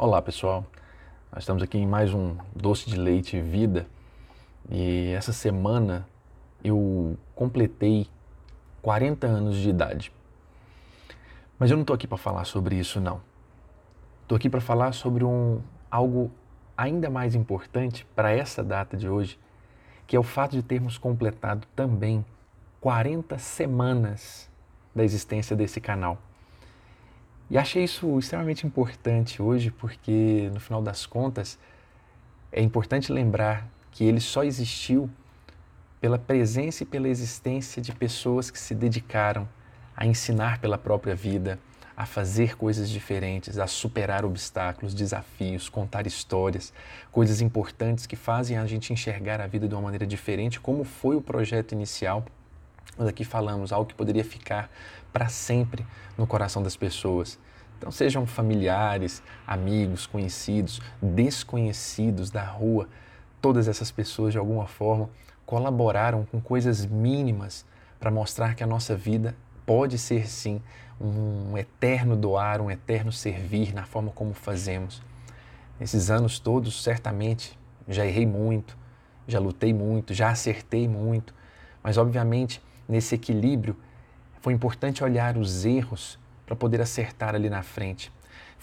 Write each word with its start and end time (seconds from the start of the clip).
Olá 0.00 0.22
pessoal, 0.22 0.64
nós 1.32 1.42
estamos 1.42 1.60
aqui 1.60 1.76
em 1.76 1.84
mais 1.84 2.14
um 2.14 2.36
Doce 2.54 2.88
de 2.88 2.96
Leite 2.96 3.40
Vida 3.40 3.84
e 4.70 5.08
essa 5.08 5.32
semana 5.32 6.06
eu 6.62 7.18
completei 7.34 8.06
40 8.80 9.26
anos 9.26 9.56
de 9.56 9.68
idade. 9.68 10.12
Mas 11.58 11.72
eu 11.72 11.76
não 11.76 11.82
estou 11.82 11.94
aqui 11.94 12.06
para 12.06 12.16
falar 12.16 12.44
sobre 12.44 12.76
isso 12.76 13.00
não. 13.00 13.20
Estou 14.22 14.36
aqui 14.36 14.48
para 14.48 14.60
falar 14.60 14.92
sobre 14.92 15.24
um, 15.24 15.60
algo 15.90 16.30
ainda 16.76 17.10
mais 17.10 17.34
importante 17.34 18.06
para 18.14 18.30
essa 18.30 18.62
data 18.62 18.96
de 18.96 19.08
hoje, 19.08 19.36
que 20.06 20.14
é 20.14 20.20
o 20.20 20.22
fato 20.22 20.52
de 20.52 20.62
termos 20.62 20.96
completado 20.96 21.66
também 21.74 22.24
40 22.80 23.36
semanas 23.38 24.48
da 24.94 25.02
existência 25.02 25.56
desse 25.56 25.80
canal. 25.80 26.18
E 27.50 27.56
achei 27.56 27.84
isso 27.84 28.18
extremamente 28.18 28.66
importante 28.66 29.40
hoje, 29.40 29.70
porque 29.70 30.50
no 30.52 30.60
final 30.60 30.82
das 30.82 31.06
contas 31.06 31.58
é 32.52 32.60
importante 32.62 33.10
lembrar 33.10 33.66
que 33.90 34.04
ele 34.04 34.20
só 34.20 34.44
existiu 34.44 35.08
pela 36.00 36.18
presença 36.18 36.82
e 36.82 36.86
pela 36.86 37.08
existência 37.08 37.80
de 37.80 37.92
pessoas 37.92 38.50
que 38.50 38.58
se 38.58 38.74
dedicaram 38.74 39.48
a 39.96 40.06
ensinar 40.06 40.60
pela 40.60 40.78
própria 40.78 41.14
vida, 41.14 41.58
a 41.96 42.06
fazer 42.06 42.56
coisas 42.56 42.88
diferentes, 42.88 43.58
a 43.58 43.66
superar 43.66 44.24
obstáculos, 44.24 44.94
desafios, 44.94 45.68
contar 45.68 46.06
histórias, 46.06 46.72
coisas 47.10 47.40
importantes 47.40 48.06
que 48.06 48.14
fazem 48.14 48.56
a 48.56 48.66
gente 48.66 48.92
enxergar 48.92 49.40
a 49.40 49.46
vida 49.46 49.66
de 49.66 49.74
uma 49.74 49.82
maneira 49.82 50.06
diferente, 50.06 50.60
como 50.60 50.84
foi 50.84 51.16
o 51.16 51.20
projeto 51.20 51.72
inicial. 51.72 52.24
Nós 52.96 53.08
aqui 53.08 53.24
falamos 53.24 53.72
algo 53.72 53.88
que 53.88 53.94
poderia 53.94 54.24
ficar 54.24 54.70
para 55.12 55.28
sempre 55.28 55.86
no 56.16 56.26
coração 56.26 56.62
das 56.62 56.76
pessoas. 56.76 57.38
Então, 57.76 57.90
sejam 57.92 58.26
familiares, 58.26 59.22
amigos, 59.46 60.06
conhecidos, 60.06 60.80
desconhecidos 61.00 62.30
da 62.30 62.42
rua, 62.42 62.88
todas 63.40 63.68
essas 63.68 63.90
pessoas 63.90 64.32
de 64.32 64.38
alguma 64.38 64.66
forma 64.66 65.08
colaboraram 65.46 66.24
com 66.24 66.40
coisas 66.40 66.84
mínimas 66.84 67.64
para 68.00 68.10
mostrar 68.10 68.54
que 68.54 68.64
a 68.64 68.66
nossa 68.66 68.96
vida 68.96 69.34
pode 69.64 69.96
ser 69.96 70.28
sim 70.28 70.60
um 71.00 71.56
eterno 71.56 72.16
doar, 72.16 72.60
um 72.60 72.70
eterno 72.70 73.12
servir 73.12 73.72
na 73.72 73.84
forma 73.84 74.10
como 74.10 74.34
fazemos. 74.34 75.00
Nesses 75.78 76.10
anos 76.10 76.40
todos, 76.40 76.82
certamente, 76.82 77.56
já 77.86 78.04
errei 78.04 78.26
muito, 78.26 78.76
já 79.26 79.38
lutei 79.38 79.72
muito, 79.72 80.12
já 80.12 80.30
acertei 80.30 80.88
muito, 80.88 81.32
mas 81.82 81.96
obviamente 81.96 82.60
nesse 82.88 83.14
equilíbrio 83.14 83.76
foi 84.40 84.52
importante 84.52 85.04
olhar 85.04 85.36
os 85.36 85.64
erros 85.64 86.18
para 86.46 86.56
poder 86.56 86.80
acertar 86.80 87.34
ali 87.34 87.50
na 87.50 87.62
frente. 87.62 88.10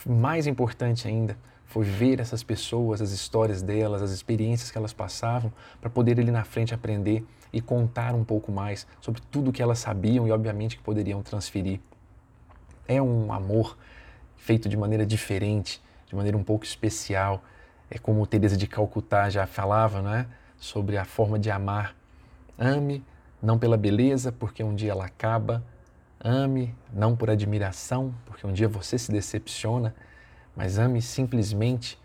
Mais 0.05 0.47
importante 0.47 1.07
ainda 1.07 1.37
foi 1.65 1.83
ver 1.83 2.19
essas 2.19 2.43
pessoas, 2.43 3.01
as 3.01 3.11
histórias 3.11 3.61
delas, 3.61 4.01
as 4.01 4.11
experiências 4.11 4.71
que 4.71 4.77
elas 4.77 4.93
passavam, 4.93 5.51
para 5.79 5.89
poder 5.89 6.19
ali 6.19 6.31
na 6.31 6.43
frente 6.43 6.73
aprender 6.73 7.25
e 7.51 7.61
contar 7.61 8.13
um 8.15 8.23
pouco 8.23 8.51
mais 8.51 8.87
sobre 8.99 9.21
tudo 9.31 9.51
que 9.51 9.61
elas 9.61 9.79
sabiam 9.79 10.27
e, 10.27 10.31
obviamente, 10.31 10.77
que 10.77 10.83
poderiam 10.83 11.21
transferir. 11.21 11.79
É 12.87 13.01
um 13.01 13.31
amor 13.31 13.77
feito 14.35 14.69
de 14.69 14.77
maneira 14.77 15.05
diferente, 15.05 15.81
de 16.07 16.15
maneira 16.15 16.37
um 16.37 16.43
pouco 16.43 16.65
especial. 16.65 17.43
É 17.89 17.97
como 17.97 18.25
Teresa 18.27 18.55
de 18.55 18.67
Calcutá 18.67 19.29
já 19.29 19.47
falava, 19.47 20.01
né, 20.01 20.27
sobre 20.57 20.97
a 20.97 21.05
forma 21.05 21.39
de 21.39 21.49
amar. 21.49 21.95
Ame 22.57 23.03
não 23.45 23.57
pela 23.59 23.77
beleza, 23.77 24.31
porque 24.31 24.63
um 24.63 24.73
dia 24.73 24.91
ela 24.91 25.05
acaba, 25.05 25.63
Ame 26.19 26.73
não 26.91 27.15
por 27.15 27.29
admiração, 27.29 28.11
porque 28.25 28.47
um 28.47 28.51
dia 28.51 28.67
você 28.67 28.97
se 28.97 29.11
decepciona, 29.11 29.93
mas 30.55 30.79
ame 30.79 30.99
simplesmente 30.99 31.99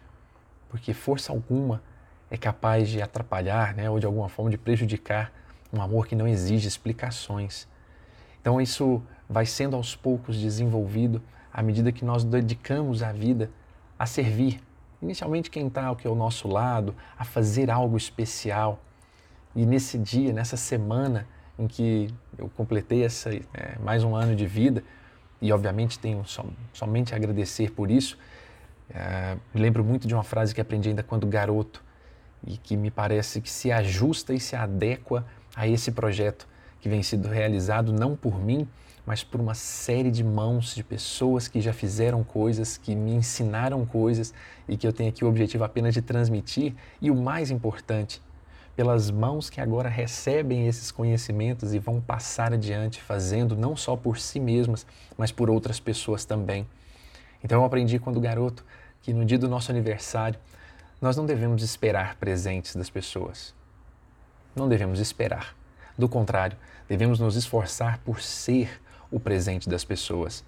porque 0.69 0.92
força 0.92 1.32
alguma 1.32 1.82
é 2.30 2.36
capaz 2.36 2.91
de 2.91 3.00
atrapalhar, 3.00 3.74
né, 3.74 3.88
ou 3.88 3.98
de 3.98 4.05
alguma 4.05 4.28
forma 4.28 4.50
de 4.50 4.58
prejudicar 4.58 5.32
um 5.72 5.80
amor 5.80 6.06
que 6.06 6.14
não 6.14 6.28
exige 6.28 6.69
explicações. 6.69 7.66
Então 8.41 8.60
isso 8.60 9.03
vai 9.28 9.47
sendo 9.47 9.75
aos 9.75 9.97
poucos 9.97 10.38
desenvolvido 10.38 11.22
à 11.53 11.62
medida 11.62 11.91
que 11.91 12.04
nós 12.04 12.22
dedicamos 12.22 13.03
a 13.03 13.12
vida 13.12 13.50
a 13.98 14.04
servir, 14.04 14.60
inicialmente 15.00 15.50
quem 15.50 15.66
está 15.66 15.87
ao 15.87 16.14
nosso 16.14 16.47
lado, 16.47 16.94
a 17.19 17.25
fazer 17.25 17.70
algo 17.70 17.97
especial. 17.97 18.81
E 19.56 19.64
nesse 19.64 19.97
dia, 19.98 20.32
nessa 20.32 20.56
semana, 20.56 21.26
em 21.59 21.66
que 21.66 22.09
eu 22.38 22.49
completei 22.56 23.05
essa, 23.05 23.31
é, 23.34 23.78
mais 23.83 24.03
um 24.05 24.15
ano 24.15 24.34
de 24.34 24.47
vida 24.47 24.83
e, 25.41 25.53
obviamente, 25.53 25.99
tenho 25.99 26.25
som, 26.25 26.50
somente 26.72 27.15
a 27.15 27.16
agradecer 27.16 27.71
por 27.71 27.91
isso. 27.91 28.19
É, 28.93 29.37
lembro 29.55 29.84
muito 29.84 30.09
de 30.09 30.15
uma 30.15 30.25
frase 30.25 30.55
que 30.55 30.61
aprendi 30.61 30.88
ainda 30.88 31.03
quando 31.03 31.27
garoto 31.27 31.83
e 32.47 32.56
que 32.56 32.77
me 32.77 32.91
parece 32.91 33.41
que 33.41 33.50
se 33.50 33.71
ajusta 33.71 34.33
e 34.33 34.41
se 34.41 34.56
adequa 34.56 35.25
a 35.55 35.66
esse 35.69 35.93
projeto 35.93 36.49
que 36.81 36.88
vem 36.88 37.03
sendo 37.03 37.28
realizado 37.28 37.93
não 37.93 38.17
por 38.17 38.41
mim, 38.41 38.67
mas 39.05 39.22
por 39.22 39.41
uma 39.41 39.55
série 39.55 40.11
de 40.11 40.22
mãos 40.25 40.75
de 40.75 40.82
pessoas 40.82 41.49
que 41.49 41.61
já 41.61 41.72
fizeram 41.72 42.22
coisas, 42.25 42.77
que 42.77 42.94
me 42.94 43.12
ensinaram 43.12 43.84
coisas 43.84 44.32
e 44.69 44.77
que 44.77 44.87
eu 44.87 44.93
tenho 44.93 45.11
aqui 45.11 45.25
o 45.25 45.28
objetivo 45.28 45.65
apenas 45.65 45.94
de 45.94 46.03
transmitir. 46.03 46.75
E 47.00 47.11
o 47.11 47.15
mais 47.15 47.50
importante, 47.50 48.22
pelas 48.80 49.10
mãos 49.10 49.50
que 49.50 49.60
agora 49.60 49.91
recebem 49.91 50.66
esses 50.66 50.91
conhecimentos 50.91 51.74
e 51.74 51.78
vão 51.78 52.00
passar 52.00 52.54
adiante, 52.54 52.98
fazendo 52.98 53.54
não 53.54 53.76
só 53.76 53.94
por 53.94 54.16
si 54.16 54.41
mesmas, 54.41 54.86
mas 55.18 55.30
por 55.30 55.50
outras 55.50 55.78
pessoas 55.78 56.24
também. 56.24 56.66
Então 57.44 57.60
eu 57.60 57.66
aprendi 57.66 57.98
quando 57.98 58.19
garoto 58.19 58.64
que 59.02 59.12
no 59.12 59.22
dia 59.22 59.36
do 59.36 59.50
nosso 59.50 59.70
aniversário 59.70 60.40
nós 60.98 61.14
não 61.14 61.26
devemos 61.26 61.62
esperar 61.62 62.16
presentes 62.16 62.74
das 62.74 62.88
pessoas. 62.88 63.54
Não 64.56 64.66
devemos 64.66 64.98
esperar. 64.98 65.54
Do 65.98 66.08
contrário, 66.08 66.56
devemos 66.88 67.20
nos 67.20 67.36
esforçar 67.36 67.98
por 67.98 68.22
ser 68.22 68.80
o 69.10 69.20
presente 69.20 69.69
das 69.69 69.84
pessoas, 69.84 70.42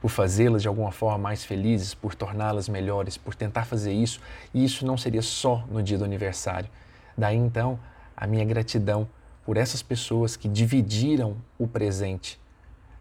por 0.00 0.10
fazê-las 0.10 0.62
de 0.62 0.68
alguma 0.68 0.92
forma 0.92 1.18
mais 1.18 1.44
felizes, 1.44 1.92
por 1.92 2.14
torná-las 2.14 2.68
melhores, 2.68 3.16
por 3.16 3.34
tentar 3.34 3.64
fazer 3.64 3.92
isso. 3.92 4.20
E 4.54 4.64
isso 4.64 4.86
não 4.86 4.96
seria 4.96 5.22
só 5.22 5.64
no 5.68 5.82
dia 5.82 5.98
do 5.98 6.04
aniversário, 6.04 6.70
Daí 7.16 7.36
então 7.36 7.78
a 8.16 8.26
minha 8.26 8.44
gratidão 8.44 9.08
por 9.44 9.56
essas 9.56 9.82
pessoas 9.82 10.36
que 10.36 10.48
dividiram 10.48 11.36
o 11.58 11.68
presente, 11.68 12.40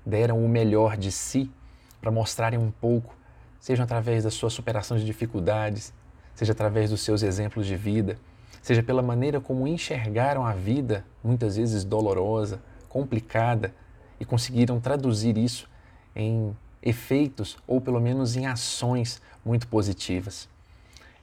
deram 0.05 0.43
o 0.43 0.49
melhor 0.49 0.97
de 0.97 1.11
si 1.11 1.49
para 2.01 2.11
mostrarem 2.11 2.59
um 2.59 2.69
pouco, 2.69 3.15
seja 3.59 3.83
através 3.83 4.25
da 4.25 4.29
sua 4.29 4.49
superação 4.49 4.97
de 4.97 5.05
dificuldades, 5.05 5.93
seja 6.35 6.51
através 6.51 6.89
dos 6.89 7.01
seus 7.01 7.23
exemplos 7.23 7.65
de 7.65 7.77
vida, 7.77 8.17
seja 8.61 8.83
pela 8.83 9.01
maneira 9.01 9.39
como 9.39 9.67
enxergaram 9.67 10.45
a 10.45 10.53
vida, 10.53 11.05
muitas 11.23 11.55
vezes 11.55 11.85
dolorosa, 11.85 12.61
complicada, 12.89 13.73
e 14.19 14.25
conseguiram 14.25 14.79
traduzir 14.79 15.37
isso 15.37 15.69
em 16.15 16.55
efeitos 16.81 17.57
ou 17.65 17.79
pelo 17.79 17.99
menos 17.99 18.35
em 18.35 18.45
ações 18.45 19.21
muito 19.45 19.67
positivas 19.67 20.52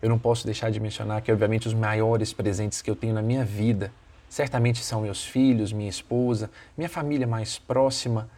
eu 0.02 0.08
não 0.08 0.18
posso 0.18 0.44
deixar 0.44 0.70
de 0.70 0.80
mencionar 0.80 1.20
que, 1.22 1.30
obviamente, 1.30 1.68
os 1.68 1.74
maiores 1.74 2.32
presentes 2.32 2.80
que 2.80 2.90
eu 2.90 2.96
tenho 2.96 3.14
na 3.14 3.22
minha 3.22 3.44
vida 3.44 3.92
certamente 4.28 4.82
são 4.82 5.02
meus 5.02 5.24
filhos, 5.24 5.72
minha 5.72 5.90
esposa, 5.90 6.50
minha 6.76 6.88
família 6.88 7.26
mais 7.26 7.58
próxima, 7.58 8.30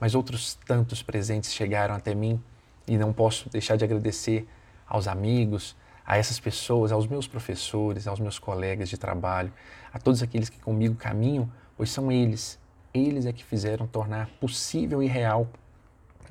mas 0.00 0.14
outros 0.14 0.54
tantos 0.66 1.02
presentes 1.02 1.52
chegaram 1.52 1.94
até 1.94 2.14
mim 2.14 2.42
e 2.88 2.96
não 2.96 3.12
posso 3.12 3.48
deixar 3.50 3.76
de 3.76 3.84
agradecer 3.84 4.48
aos 4.88 5.06
amigos, 5.06 5.76
a 6.06 6.16
essas 6.16 6.38
pessoas, 6.38 6.92
aos 6.92 7.06
meus 7.06 7.26
professores, 7.26 8.06
aos 8.06 8.20
meus 8.20 8.38
colegas 8.38 8.88
de 8.88 8.96
trabalho, 8.96 9.52
a 9.92 9.98
todos 9.98 10.22
aqueles 10.22 10.48
que 10.48 10.58
comigo 10.58 10.94
caminham, 10.94 11.50
pois 11.76 11.90
são 11.90 12.10
eles, 12.12 12.58
eles 12.94 13.26
é 13.26 13.32
que 13.32 13.44
fizeram 13.44 13.86
tornar 13.86 14.28
possível 14.40 15.02
e 15.02 15.06
real 15.06 15.48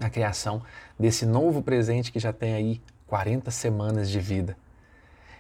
a 0.02 0.10
criação 0.10 0.64
desse 1.00 1.26
novo 1.26 1.62
presente 1.62 2.12
que 2.12 2.20
já 2.20 2.34
tem 2.34 2.54
aí 2.54 2.82
40 3.08 3.52
semanas 3.52 4.10
de 4.10 4.20
vida. 4.20 4.58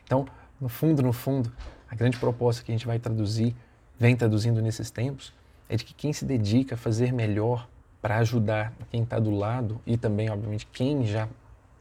Então, 0.06 0.25
no 0.62 0.69
fundo, 0.69 1.02
no 1.02 1.12
fundo, 1.12 1.52
a 1.90 1.96
grande 1.96 2.18
proposta 2.18 2.63
que 2.63 2.72
a 2.72 2.75
gente 2.75 2.88
vai 2.88 3.00
traduzir, 3.00 3.56
vem 4.00 4.16
traduzindo 4.16 4.62
nesses 4.62 4.90
tempos, 4.90 5.34
é 5.68 5.75
de 5.75 5.84
que 5.84 5.94
quem 5.94 6.13
se 6.13 6.24
dedica 6.24 6.75
a 6.75 6.78
fazer 6.78 7.12
melhor 7.12 7.68
para 8.02 8.18
ajudar 8.18 8.72
quem 8.92 9.02
está 9.04 9.19
do 9.19 9.31
lado 9.31 9.81
e 9.86 9.98
também, 9.98 10.30
obviamente, 10.30 10.68
quem 10.68 11.06
já 11.06 11.28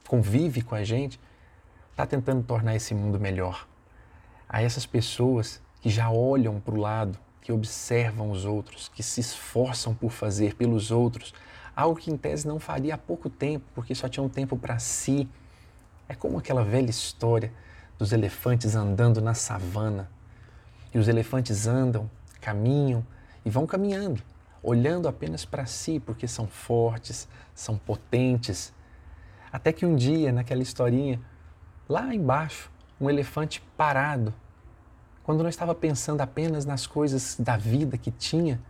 convive 0.09 0.63
com 0.63 0.75
a 0.75 0.83
gente, 0.83 1.21
está 1.91 2.07
tentando 2.07 2.43
tornar 2.43 2.75
esse 2.75 2.95
mundo 2.95 3.21
melhor. 3.21 3.69
A 4.49 4.63
essas 4.63 4.87
pessoas 4.87 5.63
que 5.81 5.91
já 5.91 6.11
olham 6.11 6.61
para 6.61 6.75
o 6.75 6.79
lado, 6.79 7.19
que 7.43 7.53
observam 7.53 8.31
os 8.31 8.47
outros, 8.47 8.89
que 8.89 9.03
se 9.03 9.21
esforçam 9.21 9.95
por 9.95 10.11
fazer 10.11 10.55
pelos 10.55 10.91
outros, 10.91 11.35
algo 11.77 11.99
que 11.99 12.11
em 12.11 12.17
tese 12.17 12.49
não 12.49 12.59
faria 12.59 12.95
há 12.95 12.99
pouco 12.99 13.29
tempo, 13.29 13.67
porque 13.75 13.95
só 13.95 14.09
tinha 14.09 14.25
um 14.25 14.29
tempo 14.29 14.57
para 14.57 14.79
si. 14.79 15.29
É 16.09 16.15
como 16.15 16.39
aquela 16.39 16.65
velha 16.65 16.89
história 16.89 17.53
dos 17.99 18.13
elefantes 18.13 18.75
andando 18.75 19.21
na 19.21 19.35
savana. 19.35 20.11
E 20.93 20.99
os 20.99 21.09
elefantes 21.09 21.67
andam, 21.67 22.11
caminham 22.41 23.05
e 23.45 23.51
vão 23.51 23.67
caminhando, 23.67 24.23
olhando 24.63 25.09
apenas 25.09 25.45
para 25.45 25.67
si, 25.67 26.01
porque 26.01 26.27
são 26.27 26.47
fortes, 26.47 27.29
são 27.55 27.77
potentes. 27.77 28.73
Até 29.53 29.73
que 29.73 29.87
um 29.87 29.95
dia, 29.95 30.33
naquela 30.33 30.63
historinha, 30.63 31.21
lá 31.89 32.15
embaixo, 32.15 32.71
um 33.01 33.11
elefante 33.11 33.63
parado. 33.77 34.33
Quando 35.23 35.43
não 35.43 35.49
estava 35.49 35.75
pensando 35.75 36.21
apenas 36.21 36.65
nas 36.65 36.87
coisas 36.87 37.37
da 37.39 37.57
vida 37.57 37.97
que 37.97 38.11
tinha, 38.11 38.61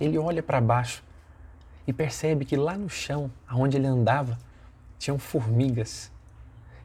ele 0.00 0.18
olha 0.18 0.42
para 0.42 0.60
baixo 0.60 1.02
e 1.86 1.92
percebe 1.92 2.44
que 2.44 2.56
lá 2.56 2.76
no 2.76 2.88
chão, 2.88 3.30
aonde 3.46 3.76
ele 3.76 3.86
andava, 3.86 4.38
tinham 4.98 5.18
formigas. 5.18 6.10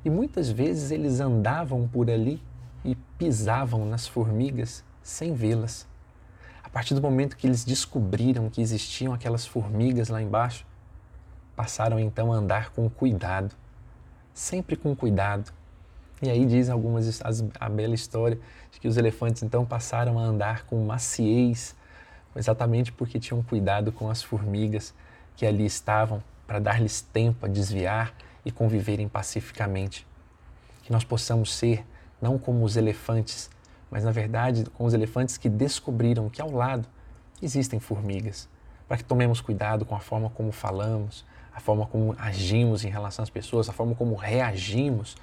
E 0.03 0.09
muitas 0.09 0.49
vezes 0.49 0.91
eles 0.91 1.19
andavam 1.19 1.87
por 1.87 2.09
ali 2.09 2.41
e 2.83 2.95
pisavam 3.17 3.85
nas 3.85 4.07
formigas 4.07 4.83
sem 5.03 5.33
vê-las. 5.33 5.87
A 6.63 6.69
partir 6.69 6.93
do 6.93 7.01
momento 7.01 7.35
que 7.35 7.47
eles 7.47 7.65
descobriram 7.65 8.49
que 8.49 8.61
existiam 8.61 9.13
aquelas 9.13 9.45
formigas 9.45 10.07
lá 10.07 10.21
embaixo, 10.21 10.65
passaram 11.55 11.99
então 11.99 12.31
a 12.31 12.37
andar 12.37 12.69
com 12.69 12.89
cuidado, 12.89 13.53
sempre 14.33 14.75
com 14.77 14.95
cuidado. 14.95 15.51
E 16.21 16.29
aí 16.29 16.45
diz 16.45 16.69
algumas 16.69 17.21
as, 17.21 17.43
a 17.59 17.67
bela 17.67 17.95
história 17.95 18.39
de 18.71 18.79
que 18.79 18.87
os 18.87 18.97
elefantes 18.97 19.43
então 19.43 19.65
passaram 19.65 20.17
a 20.17 20.21
andar 20.21 20.65
com 20.65 20.81
maciez, 20.85 21.75
exatamente 22.35 22.91
porque 22.91 23.19
tinham 23.19 23.41
cuidado 23.43 23.91
com 23.91 24.09
as 24.09 24.21
formigas 24.21 24.93
que 25.35 25.45
ali 25.45 25.65
estavam 25.65 26.23
para 26.47 26.59
dar-lhes 26.59 27.01
tempo 27.01 27.45
a 27.45 27.49
desviar 27.49 28.13
e 28.49 28.51
conviverem 28.51 29.07
pacificamente. 29.07 30.05
Que 30.83 30.91
nós 30.91 31.03
possamos 31.03 31.53
ser 31.53 31.85
não 32.21 32.37
como 32.37 32.65
os 32.65 32.75
elefantes, 32.75 33.49
mas 33.89 34.03
na 34.03 34.11
verdade 34.11 34.65
com 34.73 34.83
os 34.85 34.93
elefantes 34.93 35.37
que 35.37 35.47
descobriram 35.47 36.29
que 36.29 36.41
ao 36.41 36.51
lado 36.51 36.87
existem 37.41 37.79
formigas, 37.79 38.49
para 38.87 38.97
que 38.97 39.03
tomemos 39.03 39.39
cuidado 39.39 39.85
com 39.85 39.95
a 39.95 39.99
forma 39.99 40.29
como 40.29 40.51
falamos, 40.51 41.23
a 41.53 41.59
forma 41.59 41.85
como 41.85 42.15
agimos 42.17 42.83
em 42.83 42.89
relação 42.89 43.23
às 43.23 43.29
pessoas, 43.29 43.69
a 43.69 43.73
forma 43.73 43.95
como 43.95 44.15
reagimos, 44.15 45.15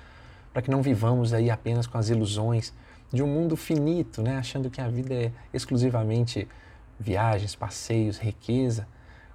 para 0.52 0.62
que 0.62 0.70
não 0.70 0.80
vivamos 0.80 1.32
aí 1.32 1.50
apenas 1.50 1.86
com 1.86 1.98
as 1.98 2.08
ilusões 2.08 2.72
de 3.12 3.22
um 3.22 3.26
mundo 3.26 3.56
finito, 3.56 4.22
né? 4.22 4.38
achando 4.38 4.70
que 4.70 4.80
a 4.80 4.88
vida 4.88 5.14
é 5.14 5.32
exclusivamente 5.52 6.48
viagens, 6.98 7.54
passeios, 7.54 8.18
riqueza, 8.18 8.88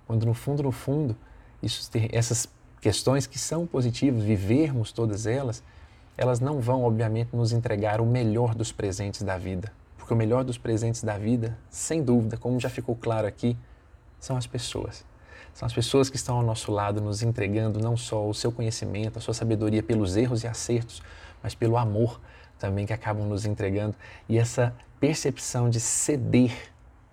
quando 0.08 0.26
no 0.26 0.34
fundo, 0.34 0.64
no 0.64 0.72
fundo, 0.72 1.16
isso, 1.62 1.90
essas 2.12 2.50
questões 2.82 3.28
que 3.28 3.38
são 3.38 3.66
positivas, 3.68 4.24
vivermos 4.24 4.92
todas 4.92 5.28
elas, 5.28 5.64
elas 6.18 6.40
não 6.40 6.60
vão, 6.60 6.84
obviamente, 6.84 7.30
nos 7.34 7.54
entregar 7.54 8.02
o 8.02 8.06
melhor 8.06 8.56
dos 8.56 8.72
presentes 8.72 9.22
da 9.22 9.38
vida. 9.38 9.72
Porque 9.98 10.14
o 10.14 10.18
melhor 10.18 10.44
dos 10.44 10.58
presentes 10.58 11.04
da 11.04 11.18
vida, 11.18 11.58
sem 11.70 12.04
dúvida, 12.04 12.36
como 12.36 12.60
já 12.60 12.70
ficou 12.70 12.96
claro 12.96 13.28
aqui, 13.28 13.56
são 14.20 14.36
as 14.36 14.48
pessoas. 14.48 15.06
São 15.54 15.66
as 15.66 15.74
pessoas 15.74 16.10
que 16.10 16.16
estão 16.16 16.38
ao 16.38 16.44
nosso 16.44 16.72
lado, 16.72 17.00
nos 17.00 17.22
entregando 17.22 17.80
não 17.80 17.96
só 17.96 18.28
o 18.28 18.34
seu 18.34 18.52
conhecimento, 18.52 19.18
a 19.18 19.22
sua 19.22 19.34
sabedoria 19.34 19.84
pelos 19.84 20.18
erros 20.18 20.44
e 20.44 20.48
acertos, 20.48 21.02
mas 21.42 21.54
pelo 21.54 21.78
amor 21.78 22.20
também 22.58 22.86
que 22.86 22.94
acabam 22.94 23.28
nos 23.28 23.46
entregando. 23.46 23.96
E 24.30 24.38
essa 24.38 24.74
percepção 25.00 25.70
de 25.70 25.80
ceder, 25.80 26.54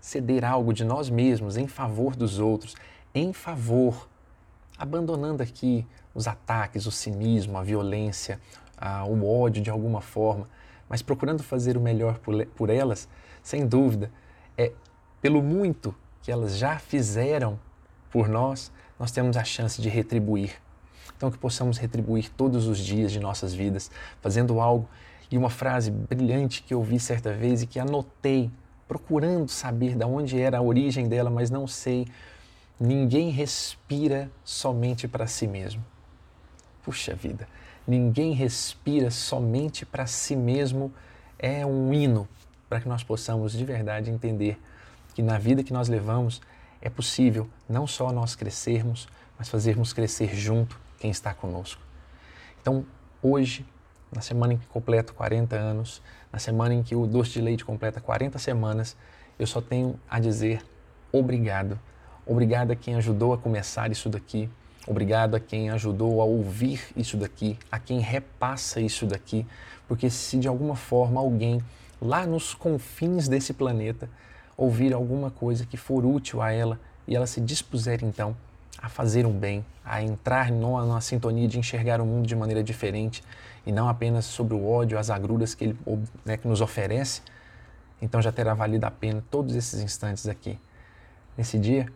ceder 0.01 0.45
algo 0.45 0.73
de 0.73 0.85
nós 0.85 1.11
mesmos 1.11 1.57
em 1.57 1.67
favor 1.67 2.15
dos 2.15 2.39
outros, 2.39 2.75
em 3.15 3.33
favor, 3.33 4.09
abandonando 4.79 5.43
aqui 5.43 5.87
os 6.15 6.27
ataques, 6.27 6.87
o 6.87 6.91
cinismo, 6.91 7.59
a 7.59 7.63
violência, 7.63 8.41
a, 8.77 9.05
o 9.05 9.29
ódio 9.29 9.63
de 9.63 9.71
alguma 9.71 10.01
forma, 10.01 10.47
mas 10.89 11.03
procurando 11.03 11.43
fazer 11.43 11.77
o 11.77 11.81
melhor 11.81 12.19
por, 12.19 12.47
por 12.47 12.71
elas, 12.71 13.09
sem 13.43 13.67
dúvida, 13.67 14.11
é 14.57 14.73
pelo 15.21 15.43
muito 15.43 15.95
que 16.23 16.31
elas 16.31 16.57
já 16.57 16.79
fizeram 16.79 17.59
por 18.11 18.29
nós, 18.29 18.73
nós 18.99 19.11
temos 19.11 19.37
a 19.37 19.45
chance 19.45 19.81
de 19.81 19.89
retribuir. 19.89 20.61
Então, 21.17 21.31
que 21.31 21.39
possamos 21.39 21.79
retribuir 21.79 22.31
todos 22.31 22.67
os 22.67 22.79
dias 22.79 23.11
de 23.11 23.19
nossas 23.19 23.53
vidas, 23.53 23.91
fazendo 24.21 24.61
algo. 24.61 24.89
E 25.31 25.37
uma 25.37 25.51
frase 25.51 25.91
brilhante 25.91 26.63
que 26.63 26.73
eu 26.73 26.83
vi 26.83 26.99
certa 26.99 27.33
vez 27.33 27.63
e 27.63 27.67
que 27.67 27.79
anotei, 27.79 28.51
procurando 28.87 29.49
saber 29.49 29.95
de 29.95 30.05
onde 30.05 30.41
era 30.41 30.59
a 30.59 30.63
origem 30.63 31.09
dela, 31.09 31.29
mas 31.29 31.51
não 31.51 31.67
sei. 31.67 32.07
Ninguém 32.81 33.31
respira 33.31 34.31
somente 34.45 35.09
para 35.09 35.27
si 35.27 35.47
mesmo. 35.47 35.85
Puxa 36.85 37.15
vida, 37.15 37.49
ninguém 37.87 38.33
respira 38.33 39.11
somente 39.11 39.85
para 39.85 40.07
si 40.07 40.37
mesmo 40.37 40.93
é 41.39 41.65
um 41.65 41.93
hino 41.93 42.29
para 42.69 42.81
que 42.81 42.89
nós 42.89 43.03
possamos 43.03 43.53
de 43.53 43.65
verdade 43.65 44.11
entender 44.11 44.59
que 45.15 45.23
na 45.23 45.39
vida 45.39 45.63
que 45.63 45.73
nós 45.73 45.89
levamos 45.89 46.41
é 46.81 46.89
possível 46.89 47.49
não 47.69 47.87
só 47.87 48.13
nós 48.13 48.37
crescermos, 48.37 49.09
mas 49.37 49.49
fazermos 49.49 49.93
crescer 49.93 50.35
junto 50.35 50.79
quem 50.99 51.11
está 51.11 51.35
conosco. 51.35 51.81
Então, 52.61 52.85
hoje, 53.23 53.67
na 54.13 54.21
semana 54.21 54.55
em 54.55 54.59
que 54.59 54.67
completo 54.67 55.15
40 55.15 55.57
anos, 55.57 56.03
na 56.33 56.39
semana 56.39 56.75
em 56.75 56.83
que 56.83 56.95
o 56.95 57.07
doce 57.07 57.33
de 57.33 57.41
leite 57.41 57.65
completa 57.65 58.01
40 58.01 58.39
semanas, 58.39 58.97
eu 59.39 59.47
só 59.47 59.61
tenho 59.61 59.99
a 60.09 60.19
dizer 60.19 60.65
obrigado. 61.13 61.79
Obrigado 62.29 62.73
a 62.73 62.77
quem 62.77 62.95
ajudou 62.97 63.33
a 63.33 63.39
começar 63.39 63.91
isso 63.91 64.11
daqui. 64.11 64.51
Obrigado 64.87 65.35
a 65.35 65.41
quem 65.41 65.71
ajudou 65.71 66.21
a 66.21 66.25
ouvir 66.25 66.83
isso 66.95 67.17
daqui, 67.17 67.59
a 67.73 67.79
quem 67.79 68.01
repassa 68.01 68.83
isso 68.83 69.07
daqui, 69.07 69.47
porque 69.89 70.11
se 70.11 70.37
de 70.37 70.47
alguma 70.47 70.77
forma 70.77 71.19
alguém 71.19 71.63
lá 72.01 72.27
nos 72.27 72.53
confins 72.53 73.29
desse 73.29 73.55
planeta 73.55 74.11
ouvir 74.59 74.93
alguma 74.93 75.31
coisa 75.31 75.65
que 75.65 75.79
for 75.79 76.05
útil 76.05 76.43
a 76.43 76.53
ela 76.53 76.79
e 77.07 77.17
ela 77.17 77.27
se 77.27 77.41
dispuser 77.41 78.05
então 78.05 78.37
a 78.77 78.91
fazer 78.91 79.25
um 79.25 79.33
bem, 79.33 79.65
a 79.83 80.03
entrar 80.03 80.51
numa, 80.51 80.85
numa 80.85 81.01
sintonia 81.01 81.49
de 81.49 81.59
enxergar 81.59 81.99
o 81.99 82.05
mundo 82.05 82.27
de 82.27 82.37
maneira 82.37 82.63
diferente 82.63 83.25
e 83.65 83.73
não 83.73 83.89
apenas 83.89 84.27
sobre 84.27 84.55
o 84.55 84.69
ódio, 84.69 84.99
as 84.99 85.09
agruras 85.09 85.55
que 85.55 85.65
ele 85.65 85.79
né, 86.27 86.37
que 86.37 86.47
nos 86.47 86.61
oferece, 86.61 87.23
então 88.03 88.21
já 88.21 88.31
terá 88.31 88.53
valido 88.53 88.85
a 88.85 88.91
pena 88.91 89.25
todos 89.31 89.55
esses 89.55 89.81
instantes 89.81 90.29
aqui. 90.29 90.59
Nesse 91.37 91.59
dia, 91.59 91.87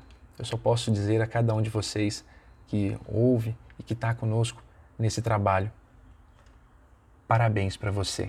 eu 0.43 0.47
só 0.47 0.57
posso 0.57 0.91
dizer 0.91 1.23
a 1.23 1.27
cada 1.27 1.55
um 1.55 1.63
de 1.63 1.71
vocês 1.71 2.25
que 2.67 2.99
ouve 3.07 3.57
e 3.79 3.83
que 3.85 3.93
está 3.93 4.13
conosco 4.13 4.61
nesse 4.99 5.23
trabalho, 5.23 5.71
parabéns 7.29 7.77
para 7.77 7.93
você. 7.93 8.29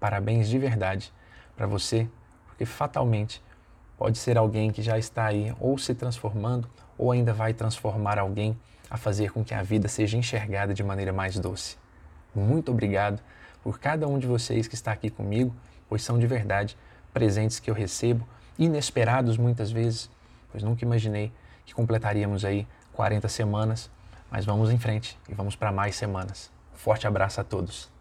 Parabéns 0.00 0.48
de 0.48 0.58
verdade 0.58 1.12
para 1.54 1.68
você 1.68 2.08
porque 2.48 2.66
fatalmente 2.66 3.40
pode 3.96 4.18
ser 4.18 4.36
alguém 4.36 4.72
que 4.72 4.82
já 4.82 4.98
está 4.98 5.26
aí 5.26 5.54
ou 5.60 5.78
se 5.78 5.94
transformando 5.94 6.68
ou 6.98 7.12
ainda 7.12 7.32
vai 7.32 7.54
transformar 7.54 8.18
alguém 8.18 8.58
a 8.90 8.96
fazer 8.96 9.30
com 9.30 9.44
que 9.44 9.54
a 9.54 9.62
vida 9.62 9.86
seja 9.86 10.16
enxergada 10.16 10.74
de 10.74 10.82
maneira 10.82 11.12
mais 11.12 11.38
doce. 11.38 11.76
Muito 12.34 12.72
obrigado 12.72 13.22
por 13.62 13.78
cada 13.78 14.08
um 14.08 14.18
de 14.18 14.26
vocês 14.26 14.66
que 14.66 14.74
está 14.74 14.90
aqui 14.90 15.10
comigo, 15.10 15.54
pois 15.88 16.02
são 16.02 16.18
de 16.18 16.26
verdade 16.26 16.76
presentes 17.12 17.60
que 17.60 17.70
eu 17.70 17.74
recebo, 17.74 18.26
inesperados 18.58 19.38
muitas 19.38 19.70
vezes, 19.70 20.10
pois 20.54 20.62
nunca 20.62 20.84
imaginei 20.84 21.32
que 21.66 21.74
completaríamos 21.74 22.44
aí 22.44 22.64
40 22.92 23.28
semanas, 23.28 23.90
mas 24.30 24.44
vamos 24.44 24.70
em 24.70 24.78
frente 24.78 25.18
e 25.28 25.34
vamos 25.34 25.56
para 25.56 25.72
mais 25.72 25.96
semanas. 25.96 26.48
Forte 26.74 27.08
abraço 27.08 27.40
a 27.40 27.44
todos. 27.44 27.93